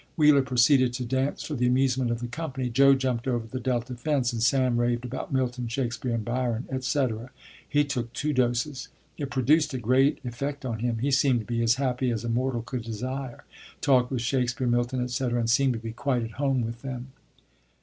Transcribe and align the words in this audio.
Wheeler 0.15 0.41
proceeded 0.41 0.93
to 0.93 1.05
dance 1.05 1.43
for 1.43 1.53
the 1.53 1.67
amusement 1.67 2.09
of 2.09 2.21
the 2.21 2.27
company, 2.27 2.71
Jo 2.71 2.95
jumped 2.95 3.27
over 3.27 3.45
the 3.45 3.59
Delta 3.59 3.93
fence, 3.93 4.33
and 4.33 4.41
Sam 4.41 4.77
raved 4.79 5.05
about 5.05 5.31
Milton, 5.31 5.67
Shakespeare, 5.67 6.17
Byron, 6.17 6.65
etc. 6.71 7.29
He 7.69 7.83
took 7.85 8.11
two 8.11 8.33
doses; 8.33 8.87
it 9.19 9.29
produced 9.29 9.75
a 9.75 9.77
great 9.77 10.17
effect 10.25 10.65
on 10.65 10.79
him. 10.79 10.97
He 10.97 11.11
seemed 11.11 11.41
to 11.41 11.45
be 11.45 11.61
as 11.61 11.75
happy 11.75 12.09
as 12.09 12.23
a 12.23 12.29
mortal 12.29 12.63
could 12.63 12.81
desire; 12.81 13.43
talked 13.79 14.09
with 14.09 14.21
Shakespeare, 14.23 14.65
Milton, 14.65 15.03
etc., 15.03 15.39
and 15.39 15.47
seemed 15.51 15.73
to 15.73 15.77
be 15.79 15.91
quite 15.93 16.23
at 16.23 16.31
home 16.31 16.61
with 16.63 16.81
them." 16.81 17.09